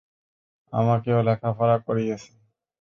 [0.73, 2.29] আমাকেও লেখাপড়া করিয়েছে।